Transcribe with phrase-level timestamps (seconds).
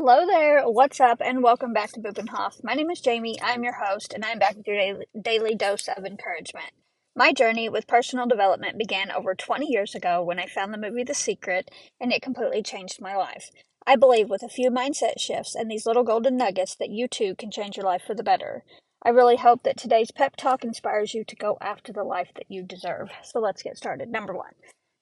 [0.00, 2.62] Hello there, what's up, and welcome back to Bupenhoff.
[2.62, 5.88] My name is Jamie, I'm your host, and I'm back with your daily, daily dose
[5.88, 6.70] of encouragement.
[7.16, 11.02] My journey with personal development began over 20 years ago when I found the movie
[11.02, 13.50] The Secret, and it completely changed my life.
[13.88, 17.34] I believe with a few mindset shifts and these little golden nuggets that you too
[17.34, 18.62] can change your life for the better.
[19.02, 22.48] I really hope that today's pep talk inspires you to go after the life that
[22.48, 23.10] you deserve.
[23.24, 24.10] So let's get started.
[24.10, 24.52] Number one,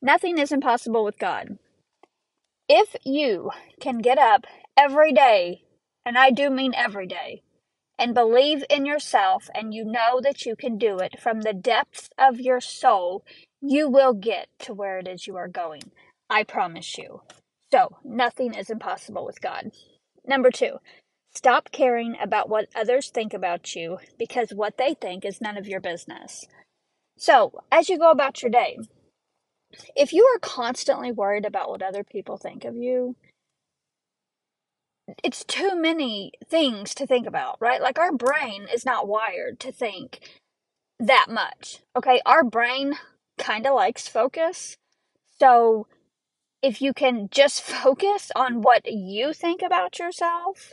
[0.00, 1.58] nothing is impossible with God.
[2.68, 4.46] If you can get up
[4.76, 5.62] every day,
[6.04, 7.42] and I do mean every day,
[7.98, 12.10] and believe in yourself and you know that you can do it from the depths
[12.18, 13.24] of your soul,
[13.60, 15.82] you will get to where it is you are going.
[16.28, 17.22] I promise you.
[17.72, 19.70] So, nothing is impossible with God.
[20.26, 20.78] Number two,
[21.34, 25.68] stop caring about what others think about you because what they think is none of
[25.68, 26.46] your business.
[27.16, 28.78] So, as you go about your day,
[29.94, 33.16] if you are constantly worried about what other people think of you,
[35.22, 37.80] it's too many things to think about, right?
[37.80, 40.20] Like our brain is not wired to think
[40.98, 41.80] that much.
[41.94, 42.94] Okay, our brain
[43.38, 44.76] kind of likes focus.
[45.38, 45.86] So
[46.62, 50.72] if you can just focus on what you think about yourself,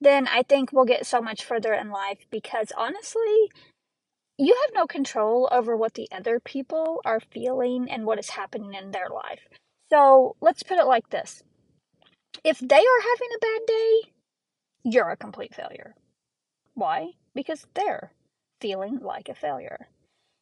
[0.00, 3.50] then I think we'll get so much further in life because honestly,
[4.38, 8.74] you have no control over what the other people are feeling and what is happening
[8.74, 9.40] in their life.
[9.90, 11.42] So let's put it like this
[12.42, 14.00] if they are having a bad day,
[14.84, 15.94] you're a complete failure.
[16.74, 17.12] Why?
[17.34, 18.12] Because they're
[18.60, 19.88] feeling like a failure.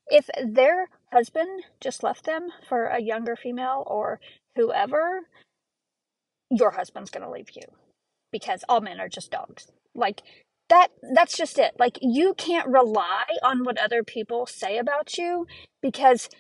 [0.08, 4.20] If their husband just left them for a younger female or
[4.56, 5.22] whoever,
[6.50, 7.62] your husband's going to leave you
[8.30, 9.70] because all men are just dogs.
[9.94, 10.22] Like
[10.72, 11.74] that that's just it.
[11.78, 15.46] Like you can't rely on what other people say about you
[15.82, 16.30] because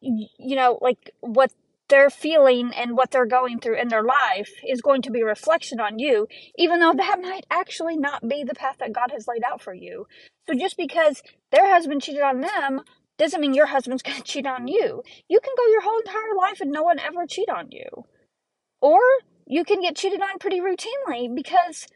[0.00, 1.52] you know, like what
[1.90, 5.26] they're feeling and what they're going through in their life is going to be a
[5.26, 9.28] reflection on you, even though that might actually not be the path that God has
[9.28, 10.06] laid out for you.
[10.48, 12.80] So just because their husband cheated on them
[13.18, 15.02] doesn't mean your husband's going to cheat on you.
[15.28, 18.06] You can go your whole entire life and no one ever cheat on you.
[18.80, 19.00] Or
[19.46, 21.86] you can get cheated on pretty routinely because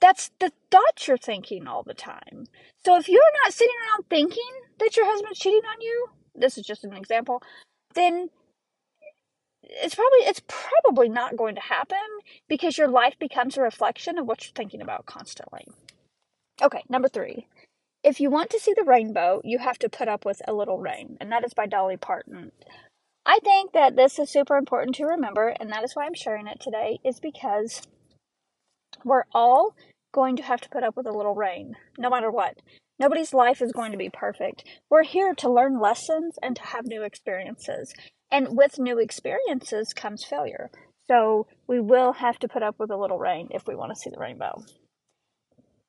[0.00, 2.46] that's the thoughts you're thinking all the time.
[2.84, 6.66] So if you're not sitting around thinking that your husband's cheating on you, this is
[6.66, 7.42] just an example,
[7.94, 8.28] then
[9.62, 11.98] it's probably it's probably not going to happen
[12.48, 15.66] because your life becomes a reflection of what you're thinking about constantly.
[16.62, 17.46] Okay, number 3.
[18.02, 20.78] If you want to see the rainbow, you have to put up with a little
[20.78, 22.52] rain, and that is by Dolly Parton.
[23.26, 26.46] I think that this is super important to remember, and that is why I'm sharing
[26.46, 27.82] it today, is because
[29.04, 29.74] we're all
[30.12, 32.58] going to have to put up with a little rain, no matter what.
[32.98, 34.64] Nobody's life is going to be perfect.
[34.90, 37.92] We're here to learn lessons and to have new experiences.
[38.30, 40.70] And with new experiences comes failure.
[41.06, 43.96] So we will have to put up with a little rain if we want to
[43.96, 44.62] see the rainbow.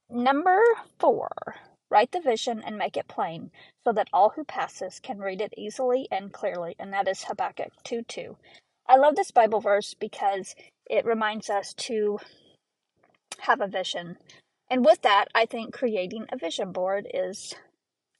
[0.09, 0.61] Number
[0.99, 1.29] four,
[1.89, 3.51] write the vision and make it plain
[3.83, 6.75] so that all who passes can read it easily and clearly.
[6.79, 8.37] And that is Habakkuk 2 2.
[8.87, 10.55] I love this Bible verse because
[10.89, 12.19] it reminds us to
[13.39, 14.17] have a vision.
[14.69, 17.55] And with that, I think creating a vision board is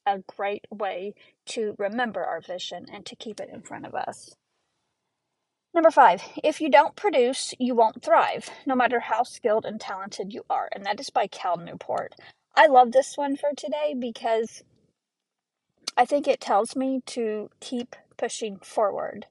[0.06, 1.14] a great way
[1.48, 4.36] to remember our vision and to keep it in front of us.
[5.74, 10.34] Number five, if you don't produce, you won't thrive, no matter how skilled and talented
[10.34, 10.68] you are.
[10.72, 12.16] And that is by Cal Newport.
[12.56, 14.64] I love this one for today because
[15.96, 19.28] I think it tells me to keep pushing forward,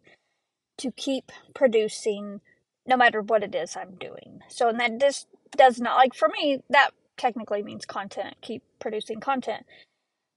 [0.79, 2.41] to keep producing
[2.87, 4.41] no matter what it is I'm doing.
[4.49, 9.21] So, and that this does not, like for me, that technically means content, keep producing
[9.21, 9.65] content.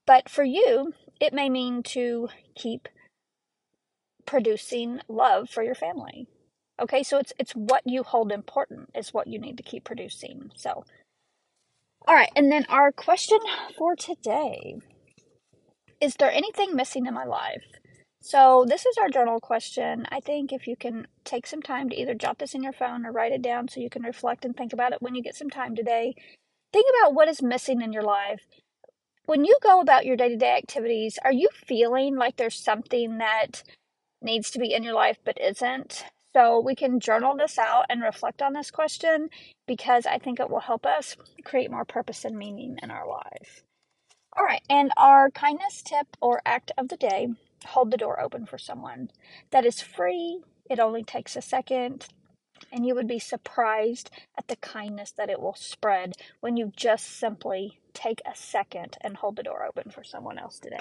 [0.06, 2.88] But for you, it may mean to keep
[4.26, 6.28] producing love for your family.
[6.82, 10.52] Okay, so it's it's what you hold important is what you need to keep producing.
[10.56, 10.84] So
[12.08, 13.40] all right, and then our question
[13.78, 14.76] for today
[16.02, 17.64] is there anything missing in my life?
[18.22, 20.06] So, this is our journal question.
[20.12, 23.06] I think if you can take some time to either jot this in your phone
[23.06, 25.36] or write it down so you can reflect and think about it when you get
[25.36, 26.16] some time today,
[26.72, 28.42] think about what is missing in your life
[29.26, 33.20] when you go about your day to day activities, are you feeling like there's something
[33.20, 33.64] that
[34.22, 36.06] needs to be in your life but isn't?
[36.34, 39.30] So we can journal this out and reflect on this question
[39.68, 43.64] because I think it will help us create more purpose and meaning in our life.
[44.38, 47.30] All right, and our kindness tip or act of the day
[47.66, 49.10] hold the door open for someone.
[49.52, 52.08] That is free, it only takes a second,
[52.72, 57.08] and you would be surprised at the kindness that it will spread when you just
[57.08, 60.80] simply take a second and hold the door open for someone else today.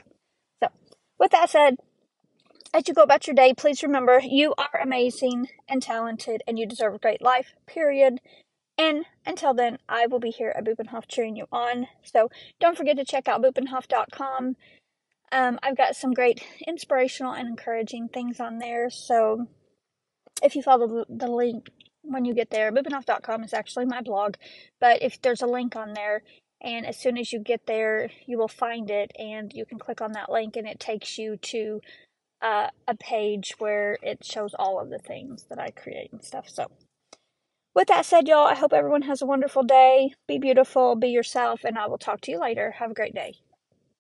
[0.63, 0.71] So,
[1.19, 1.77] with that said,
[2.73, 6.67] as you go about your day, please remember you are amazing and talented and you
[6.67, 8.21] deserve a great life, period.
[8.79, 11.89] And until then, I will be here at Bupenhof cheering you on.
[12.03, 12.31] So
[12.61, 14.57] don't forget to check out bupenhof.com.
[15.33, 18.91] Um, I've got some great inspirational and encouraging things on there.
[18.91, 19.47] So
[20.43, 21.69] if you follow the link
[22.03, 24.37] when you get there, bupenhof.com is actually my blog,
[24.81, 26.23] but if there's a link on there,
[26.63, 30.01] and as soon as you get there, you will find it, and you can click
[30.01, 31.81] on that link, and it takes you to
[32.43, 36.49] uh, a page where it shows all of the things that I create and stuff.
[36.49, 36.71] So
[37.75, 40.15] with that said, y'all, I hope everyone has a wonderful day.
[40.27, 42.73] Be beautiful, be yourself, and I will talk to you later.
[42.79, 43.35] Have a great day.